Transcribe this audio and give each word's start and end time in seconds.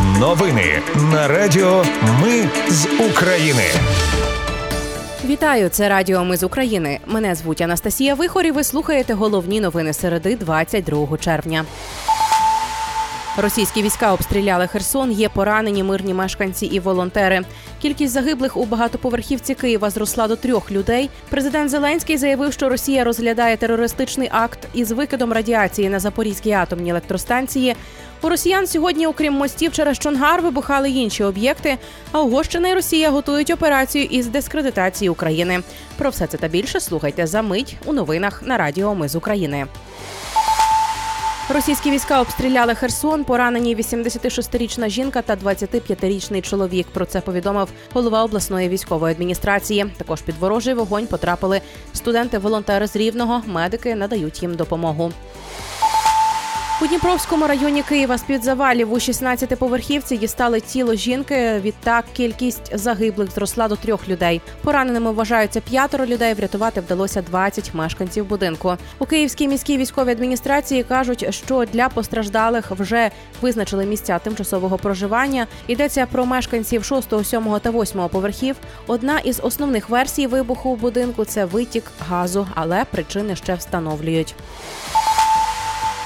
Новини 0.00 0.82
на 1.12 1.28
Радіо 1.28 1.84
Ми 2.22 2.48
з 2.68 2.86
України. 3.10 3.62
Вітаю, 5.24 5.68
це 5.68 5.88
Радіо 5.88 6.24
Ми 6.24 6.36
з 6.36 6.42
України. 6.42 6.98
Мене 7.06 7.34
звуть 7.34 7.60
Анастасія 7.60 8.14
Вихор 8.14 8.46
і 8.46 8.50
Ви 8.50 8.64
слухаєте 8.64 9.14
головні 9.14 9.60
новини 9.60 9.92
середи 9.92 10.36
22 10.36 11.18
червня. 11.18 11.64
Російські 13.36 13.82
війська 13.82 14.12
обстріляли 14.12 14.66
Херсон. 14.66 15.12
Є 15.12 15.28
поранені 15.28 15.82
мирні 15.82 16.14
мешканці 16.14 16.66
і 16.66 16.80
волонтери. 16.80 17.40
Кількість 17.82 18.12
загиблих 18.12 18.56
у 18.56 18.64
багатоповерхівці 18.64 19.54
Києва 19.54 19.90
зросла 19.90 20.28
до 20.28 20.36
трьох 20.36 20.70
людей. 20.70 21.10
Президент 21.30 21.70
Зеленський 21.70 22.16
заявив, 22.16 22.52
що 22.52 22.68
Росія 22.68 23.04
розглядає 23.04 23.56
терористичний 23.56 24.28
акт 24.32 24.58
із 24.74 24.92
викидом 24.92 25.32
радіації 25.32 25.88
на 25.88 26.00
Запорізькій 26.00 26.52
атомній 26.52 26.90
електростанції. 26.90 27.76
У 28.22 28.28
росіян 28.28 28.66
сьогодні, 28.66 29.06
окрім 29.06 29.32
мостів 29.32 29.72
через 29.72 29.98
Чонгар, 29.98 30.42
вибухали 30.42 30.90
інші 30.90 31.24
об'єкти. 31.24 31.78
А 32.12 32.22
Угорщина 32.22 32.68
і 32.68 32.74
Росія 32.74 33.10
готують 33.10 33.50
операцію 33.50 34.04
із 34.04 34.26
дискредитації 34.26 35.08
України. 35.08 35.62
Про 35.96 36.10
все 36.10 36.26
це 36.26 36.38
та 36.38 36.48
більше 36.48 36.80
слухайте 36.80 37.26
за 37.26 37.42
мить 37.42 37.76
у 37.84 37.92
новинах 37.92 38.42
на 38.42 38.56
Радіо 38.56 38.94
Ми 38.94 39.08
з 39.08 39.16
України. 39.16 39.66
Російські 41.52 41.90
війська 41.90 42.20
обстріляли 42.20 42.74
Херсон. 42.74 43.24
Поранені 43.24 43.76
86-річна 43.76 44.88
жінка 44.88 45.22
та 45.22 45.36
25-річний 45.36 46.40
чоловік. 46.40 46.86
Про 46.92 47.04
це 47.04 47.20
повідомив 47.20 47.68
голова 47.92 48.24
обласної 48.24 48.68
військової 48.68 49.14
адміністрації. 49.14 49.86
Також 49.96 50.22
під 50.22 50.34
ворожий 50.36 50.74
вогонь 50.74 51.06
потрапили 51.06 51.60
студенти-волонтери 51.94 52.86
з 52.86 52.96
рівного. 52.96 53.42
Медики 53.46 53.94
надають 53.94 54.42
їм 54.42 54.54
допомогу. 54.54 55.12
У 56.80 56.86
Дніпровському 56.86 57.46
районі 57.46 57.82
Києва 57.82 58.18
з 58.18 58.22
під 58.22 58.44
завалів 58.44 58.92
у 58.92 58.96
16-поверхівці 58.96 60.18
дістали 60.18 60.60
тіло 60.60 60.94
жінки. 60.94 61.60
Відтак 61.64 62.04
кількість 62.12 62.78
загиблих 62.78 63.30
зросла 63.30 63.68
до 63.68 63.76
трьох 63.76 64.08
людей. 64.08 64.40
Пораненими 64.62 65.12
вважаються 65.12 65.60
п'ятеро 65.60 66.06
людей. 66.06 66.34
Врятувати 66.34 66.80
вдалося 66.80 67.22
20 67.22 67.74
мешканців 67.74 68.24
будинку. 68.24 68.76
У 68.98 69.06
Київській 69.06 69.48
міській 69.48 69.78
військовій 69.78 70.10
адміністрації 70.10 70.82
кажуть, 70.82 71.34
що 71.34 71.64
для 71.72 71.88
постраждалих 71.88 72.70
вже 72.70 73.10
визначили 73.40 73.86
місця 73.86 74.18
тимчасового 74.18 74.78
проживання. 74.78 75.46
Йдеться 75.66 76.06
про 76.06 76.26
мешканців 76.26 76.84
6, 76.84 77.24
7 77.24 77.60
та 77.62 77.70
8 77.70 78.08
поверхів. 78.08 78.56
Одна 78.86 79.18
із 79.18 79.40
основних 79.42 79.88
версій 79.88 80.26
вибуху 80.26 80.74
в 80.74 80.78
будинку 80.78 81.24
це 81.24 81.44
витік 81.44 81.84
газу, 82.08 82.48
але 82.54 82.84
причини 82.84 83.36
ще 83.36 83.54
встановлюють. 83.54 84.34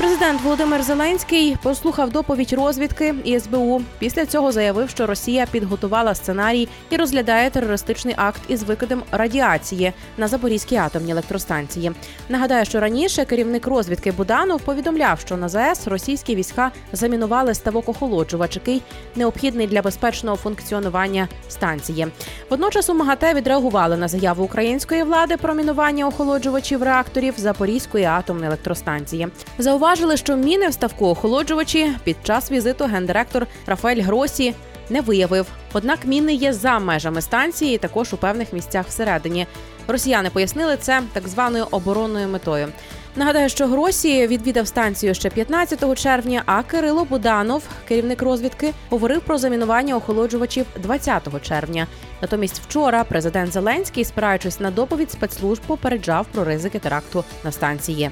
Президент 0.00 0.40
Володимир 0.40 0.82
Зеленський 0.82 1.56
послухав 1.62 2.10
доповідь 2.10 2.52
розвідки 2.52 3.14
і 3.24 3.40
СБУ. 3.40 3.82
Після 3.98 4.26
цього 4.26 4.52
заявив, 4.52 4.90
що 4.90 5.06
Росія 5.06 5.46
підготувала 5.50 6.14
сценарій 6.14 6.68
і 6.90 6.96
розглядає 6.96 7.50
терористичний 7.50 8.14
акт 8.16 8.40
із 8.48 8.62
викидом 8.62 9.02
радіації 9.12 9.92
на 10.18 10.28
Запорізькій 10.28 10.76
атомній 10.76 11.12
електростанції. 11.12 11.92
Нагадаю, 12.28 12.64
що 12.64 12.80
раніше 12.80 13.24
керівник 13.24 13.66
розвідки 13.66 14.12
Буданов 14.12 14.60
повідомляв, 14.60 15.20
що 15.20 15.36
на 15.36 15.48
ЗАЕС 15.48 15.86
російські 15.86 16.34
війська 16.34 16.70
замінували 16.92 17.54
ставок 17.54 17.88
охолоджувач, 17.88 18.56
який 18.56 18.82
необхідний 19.16 19.66
для 19.66 19.82
безпечного 19.82 20.36
функціонування 20.36 21.28
станції. 21.48 22.06
Водночас 22.50 22.90
у 22.90 22.94
МАГАТЕ 22.94 23.34
відреагували 23.34 23.96
на 23.96 24.08
заяву 24.08 24.44
української 24.44 25.02
влади 25.02 25.36
про 25.36 25.54
мінування 25.54 26.06
охолоджувачів 26.06 26.82
реакторів 26.82 27.34
Запорізької 27.36 28.04
атомної 28.04 28.46
електростанції. 28.46 29.28
Зауважили, 29.58 29.89
Зауважили, 29.90 30.16
що 30.16 30.36
міни 30.36 30.68
в 30.68 30.72
ставку 30.72 31.06
охолоджувачі 31.06 31.92
під 32.04 32.16
час 32.22 32.50
візиту 32.50 32.84
гендиректор 32.84 33.46
Рафаель 33.66 34.02
Гросі 34.02 34.54
не 34.90 35.00
виявив. 35.00 35.46
Однак 35.72 35.98
міни 36.04 36.34
є 36.34 36.52
за 36.52 36.78
межами 36.78 37.22
станції, 37.22 37.74
і 37.74 37.78
також 37.78 38.12
у 38.12 38.16
певних 38.16 38.52
місцях 38.52 38.86
всередині. 38.86 39.46
Росіяни 39.88 40.30
пояснили 40.30 40.76
це 40.80 41.02
так 41.12 41.28
званою 41.28 41.66
оборонною 41.70 42.28
метою. 42.28 42.68
Нагадаю, 43.16 43.48
що 43.48 43.66
Гросі 43.66 44.26
відвідав 44.26 44.66
станцію 44.66 45.14
ще 45.14 45.30
15 45.30 45.98
червня. 45.98 46.42
А 46.46 46.62
Кирило 46.62 47.04
Буданов, 47.04 47.62
керівник 47.88 48.22
розвідки, 48.22 48.72
говорив 48.90 49.20
про 49.20 49.38
замінування 49.38 49.96
охолоджувачів 49.96 50.66
20 50.82 51.42
червня. 51.42 51.86
Натомість, 52.22 52.62
вчора 52.68 53.04
президент 53.04 53.52
Зеленський, 53.52 54.04
спираючись 54.04 54.60
на 54.60 54.70
доповідь 54.70 55.10
спецслужб, 55.10 55.62
попереджав 55.66 56.26
про 56.32 56.44
ризики 56.44 56.78
теракту 56.78 57.24
на 57.44 57.52
станції. 57.52 58.10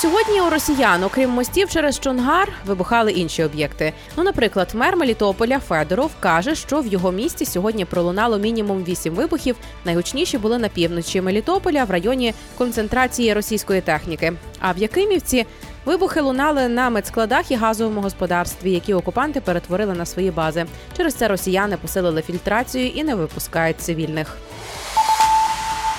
Сьогодні 0.00 0.40
у 0.40 0.50
росіян, 0.50 1.04
окрім 1.04 1.30
мостів 1.30 1.70
через 1.70 2.00
Чонгар, 2.00 2.52
вибухали 2.66 3.12
інші 3.12 3.44
об'єкти. 3.44 3.92
Ну, 4.16 4.22
наприклад, 4.22 4.70
мер 4.74 4.96
Мелітополя 4.96 5.58
Федоров 5.58 6.10
каже, 6.20 6.54
що 6.54 6.80
в 6.80 6.86
його 6.86 7.12
місті 7.12 7.44
сьогодні 7.44 7.84
пролунало 7.84 8.38
мінімум 8.38 8.84
вісім 8.84 9.14
вибухів. 9.14 9.56
Найгучніші 9.84 10.38
були 10.38 10.58
на 10.58 10.68
півночі 10.68 11.20
Мелітополя 11.20 11.84
в 11.84 11.90
районі 11.90 12.34
концентрації 12.58 13.34
російської 13.34 13.80
техніки. 13.80 14.32
А 14.60 14.72
в 14.72 14.78
Якимівці 14.78 15.46
вибухи 15.84 16.20
лунали 16.20 16.68
на 16.68 16.90
медскладах 16.90 17.50
і 17.50 17.54
газовому 17.54 18.00
господарстві, 18.00 18.70
які 18.72 18.94
окупанти 18.94 19.40
перетворили 19.40 19.94
на 19.94 20.06
свої 20.06 20.30
бази. 20.30 20.66
Через 20.96 21.14
це 21.14 21.28
росіяни 21.28 21.76
посилили 21.76 22.22
фільтрацію 22.22 22.88
і 22.88 23.04
не 23.04 23.14
випускають 23.14 23.80
цивільних. 23.80 24.36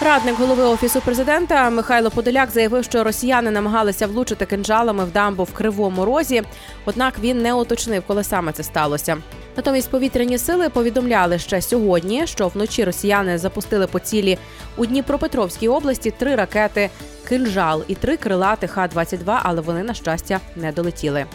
Радник 0.01 0.35
голови 0.39 0.63
офісу 0.63 1.01
президента 1.01 1.69
Михайло 1.69 2.11
Подоляк 2.11 2.49
заявив, 2.51 2.83
що 2.83 3.03
росіяни 3.03 3.51
намагалися 3.51 4.07
влучити 4.07 4.45
кинджалами 4.45 5.05
в 5.05 5.11
дамбу 5.11 5.43
в 5.43 5.53
кривому 5.53 6.05
розі. 6.05 6.43
Однак 6.85 7.19
він 7.19 7.41
не 7.41 7.53
уточнив, 7.53 8.03
коли 8.07 8.23
саме 8.23 8.51
це 8.51 8.63
сталося. 8.63 9.17
Натомість 9.57 9.91
повітряні 9.91 10.37
сили 10.37 10.69
повідомляли 10.69 11.39
ще 11.39 11.61
сьогодні, 11.61 12.27
що 12.27 12.47
вночі 12.47 12.83
росіяни 12.83 13.37
запустили 13.37 13.87
по 13.87 13.99
цілі 13.99 14.37
у 14.77 14.85
Дніпропетровській 14.85 15.67
області 15.67 16.13
три 16.17 16.35
ракети 16.35 16.89
кинжал 17.29 17.83
і 17.87 17.95
три 17.95 18.17
крилати 18.17 18.67
Х-22, 18.67 19.39
але 19.43 19.61
вони 19.61 19.83
на 19.83 19.93
щастя 19.93 20.39
не 20.55 20.71
долетіли. 20.71 21.25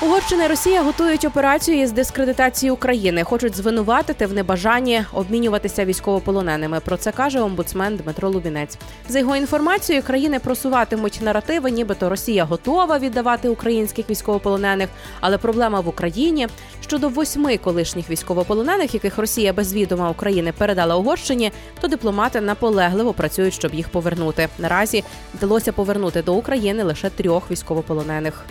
Угорщина 0.00 0.44
і 0.44 0.48
Росія 0.48 0.82
готують 0.82 1.24
операцію 1.24 1.82
із 1.82 1.92
дискредитації 1.92 2.70
України. 2.70 3.24
Хочуть 3.24 3.56
звинуватити 3.56 4.26
в 4.26 4.32
небажанні 4.32 5.04
обмінюватися 5.12 5.84
військовополоненими. 5.84 6.80
Про 6.80 6.96
це 6.96 7.12
каже 7.12 7.40
омбудсмен 7.40 7.96
Дмитро 7.96 8.30
Лубінець. 8.30 8.78
За 9.08 9.18
його 9.18 9.36
інформацією, 9.36 10.02
країни 10.02 10.38
просуватимуть 10.38 11.20
наративи, 11.22 11.70
нібито 11.70 12.08
Росія 12.08 12.44
готова 12.44 12.98
віддавати 12.98 13.48
українських 13.48 14.10
військовополонених. 14.10 14.88
Але 15.20 15.38
проблема 15.38 15.80
в 15.80 15.88
Україні 15.88 16.48
щодо 16.80 17.08
восьми 17.08 17.56
колишніх 17.56 18.10
військовополонених, 18.10 18.94
яких 18.94 19.18
Росія 19.18 19.52
без 19.52 19.74
відома 19.74 20.10
України 20.10 20.52
передала 20.58 20.96
Угорщині, 20.96 21.52
то 21.80 21.88
дипломати 21.88 22.40
наполегливо 22.40 23.12
працюють, 23.12 23.54
щоб 23.54 23.74
їх 23.74 23.88
повернути. 23.88 24.48
Наразі 24.58 25.04
вдалося 25.34 25.72
повернути 25.72 26.22
до 26.22 26.34
України 26.34 26.82
лише 26.82 27.10
трьох 27.10 27.50
військовополонених. 27.50 28.44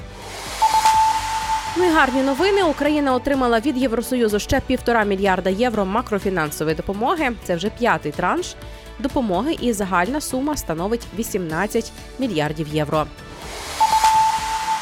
Ну 1.78 1.86
і 1.86 1.90
гарні 1.90 2.22
новини. 2.22 2.64
Україна 2.64 3.14
отримала 3.14 3.60
від 3.60 3.78
Євросоюзу 3.78 4.40
ще 4.40 4.60
півтора 4.60 5.04
мільярда 5.04 5.50
євро 5.50 5.86
макрофінансової 5.86 6.76
допомоги. 6.76 7.32
Це 7.44 7.56
вже 7.56 7.70
п'ятий 7.70 8.12
транш 8.12 8.56
допомоги, 9.00 9.58
і 9.62 9.74
загальна 9.74 10.22
сума 10.22 10.58
становить 10.58 11.08
18 11.18 11.92
мільярдів 12.20 12.68
євро. 12.68 13.06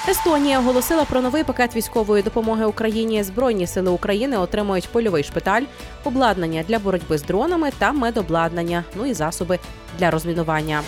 Естонія 0.08 0.60
оголосила 0.60 1.06
про 1.06 1.22
новий 1.22 1.44
пакет 1.44 1.76
військової 1.76 2.24
допомоги 2.24 2.66
Україні. 2.66 3.24
Збройні 3.24 3.68
сили 3.68 3.92
України 3.92 4.38
отримують 4.38 4.90
польовий 4.90 5.24
шпиталь, 5.24 5.64
обладнання 6.04 6.64
для 6.68 6.80
боротьби 6.80 7.18
з 7.18 7.24
дронами 7.24 7.72
та 7.78 7.92
медобладнання, 7.92 8.84
ну 8.96 9.06
і 9.06 9.14
засоби 9.14 9.60
для 10.00 10.12
розмінування. 10.12 10.82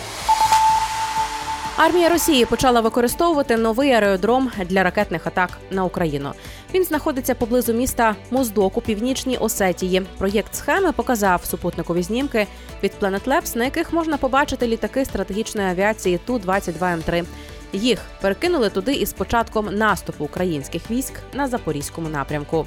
Армія 1.76 2.08
Росії 2.08 2.44
почала 2.44 2.80
використовувати 2.80 3.56
новий 3.56 3.92
аеродром 3.92 4.50
для 4.66 4.82
ракетних 4.82 5.26
атак 5.26 5.50
на 5.70 5.84
Україну. 5.84 6.32
Він 6.74 6.84
знаходиться 6.84 7.34
поблизу 7.34 7.72
міста 7.72 8.16
Моздок 8.30 8.76
у 8.76 8.80
північній 8.80 9.36
Осетії. 9.36 10.02
Проєкт 10.18 10.54
схеми 10.54 10.92
показав 10.92 11.44
супутникові 11.44 12.02
знімки 12.02 12.46
від 12.82 12.92
Planet 13.00 13.24
Labs, 13.24 13.56
на 13.56 13.64
яких 13.64 13.92
можна 13.92 14.16
побачити 14.16 14.66
літаки 14.66 15.04
стратегічної 15.04 15.68
авіації 15.68 16.20
ту 16.26 16.38
22 16.38 16.92
м 16.92 17.02
3 17.02 17.24
Їх 17.72 18.00
перекинули 18.20 18.70
туди 18.70 18.92
із 18.92 19.12
початком 19.12 19.66
наступу 19.74 20.24
українських 20.24 20.90
військ 20.90 21.14
на 21.34 21.48
запорізькому 21.48 22.08
напрямку. 22.08 22.66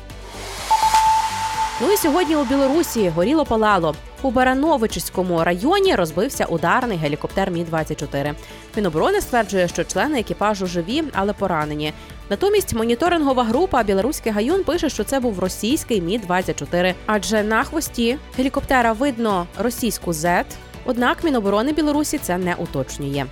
Ну 1.81 1.91
і 1.91 1.97
сьогодні 1.97 2.35
у 2.35 2.43
Білорусі 2.43 3.09
горіло 3.09 3.45
палало. 3.45 3.95
У 4.25 4.31
Барановичському 4.31 5.43
районі 5.43 5.95
розбився 5.95 6.45
ударний 6.45 6.97
гелікоптер 6.97 7.51
Мі 7.51 7.63
24 7.63 8.33
Міноборони 8.75 9.21
стверджує, 9.21 9.67
що 9.67 9.83
члени 9.83 10.19
екіпажу 10.19 10.67
живі, 10.67 11.03
але 11.13 11.33
поранені. 11.33 11.93
Натомість 12.29 12.73
моніторингова 12.73 13.43
група 13.43 13.83
Білоруський 13.83 14.31
гаюн 14.31 14.63
пише, 14.63 14.89
що 14.89 15.03
це 15.03 15.19
був 15.19 15.39
російський 15.39 16.01
Мі 16.01 16.17
24 16.17 16.95
адже 17.05 17.43
на 17.43 17.63
хвості 17.63 18.17
гелікоптера 18.37 18.93
видно 18.93 19.47
російську 19.57 20.11
Z, 20.11 20.43
Однак 20.85 21.23
Міноборони 21.23 21.71
Білорусі 21.71 22.17
це 22.17 22.37
не 22.37 22.55
уточнює. 22.55 23.25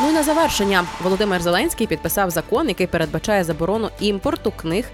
Ну 0.00 0.08
і 0.08 0.12
на 0.12 0.22
завершення 0.22 0.84
Володимир 1.02 1.42
Зеленський 1.42 1.86
підписав 1.86 2.30
закон, 2.30 2.68
який 2.68 2.86
передбачає 2.86 3.44
заборону 3.44 3.90
імпорту 4.00 4.52
книг 4.56 4.84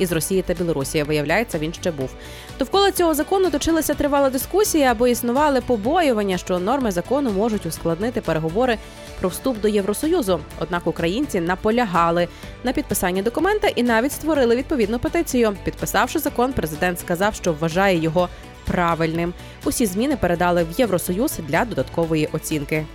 із 0.00 0.12
Росії 0.12 0.42
та 0.42 0.54
Білорусі. 0.54 1.02
Виявляється, 1.02 1.58
він 1.58 1.72
ще 1.72 1.90
був. 1.90 2.10
Довкола 2.58 2.92
цього 2.92 3.14
закону 3.14 3.50
точилася 3.50 3.94
тривала 3.94 4.30
дискусія, 4.30 4.90
або 4.90 5.08
існували 5.08 5.60
побоювання, 5.60 6.38
що 6.38 6.58
норми 6.58 6.90
закону 6.90 7.30
можуть 7.30 7.66
ускладнити 7.66 8.20
переговори 8.20 8.78
про 9.20 9.28
вступ 9.28 9.60
до 9.60 9.68
Євросоюзу. 9.68 10.40
Однак 10.58 10.86
українці 10.86 11.40
наполягали 11.40 12.28
на 12.64 12.72
підписанні 12.72 13.22
документа 13.22 13.68
і 13.68 13.82
навіть 13.82 14.12
створили 14.12 14.56
відповідну 14.56 14.98
петицію. 14.98 15.56
Підписавши 15.64 16.18
закон, 16.18 16.52
президент 16.52 17.00
сказав, 17.00 17.34
що 17.34 17.52
вважає 17.52 17.98
його 17.98 18.28
правильним. 18.66 19.34
Усі 19.64 19.86
зміни 19.86 20.16
передали 20.16 20.64
в 20.64 20.80
Євросоюз 20.80 21.38
для 21.48 21.64
додаткової 21.64 22.28
оцінки. 22.32 22.86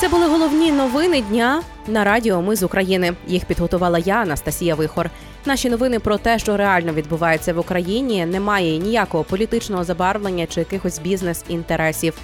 Це 0.00 0.08
були 0.08 0.26
головні 0.26 0.72
новини 0.72 1.22
дня 1.22 1.62
на 1.86 2.04
радіо. 2.04 2.42
Ми 2.42 2.56
з 2.56 2.62
України. 2.62 3.12
Їх 3.26 3.44
підготувала 3.44 3.98
я, 3.98 4.14
Анастасія 4.14 4.74
Вихор. 4.74 5.10
Наші 5.44 5.70
новини 5.70 5.98
про 5.98 6.18
те, 6.18 6.38
що 6.38 6.56
реально 6.56 6.92
відбувається 6.92 7.54
в 7.54 7.58
Україні, 7.58 8.26
немає 8.26 8.78
ніякого 8.78 9.24
політичного 9.24 9.84
забарвлення 9.84 10.46
чи 10.46 10.60
якихось 10.60 10.98
бізнес-інтересів. 10.98 12.14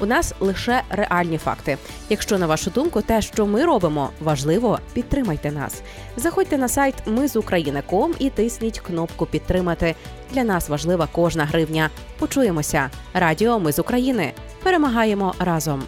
У 0.00 0.06
нас 0.06 0.34
лише 0.40 0.82
реальні 0.90 1.38
факти. 1.38 1.78
Якщо 2.08 2.38
на 2.38 2.46
вашу 2.46 2.70
думку, 2.70 3.00
те, 3.02 3.22
що 3.22 3.46
ми 3.46 3.64
робимо, 3.64 4.10
важливо, 4.20 4.78
підтримайте 4.92 5.52
нас. 5.52 5.82
Заходьте 6.16 6.58
на 6.58 6.68
сайт 6.68 6.94
Ми 7.06 7.28
з 7.28 7.36
України.ком 7.36 8.14
і 8.18 8.30
тисніть 8.30 8.80
кнопку 8.80 9.26
Підтримати. 9.26 9.94
Для 10.32 10.44
нас 10.44 10.68
важлива 10.68 11.08
кожна 11.12 11.44
гривня. 11.44 11.90
Почуємося. 12.18 12.90
Радіо 13.14 13.60
Ми 13.60 13.72
з 13.72 13.78
України. 13.78 14.32
Перемагаємо 14.62 15.34
разом. 15.38 15.82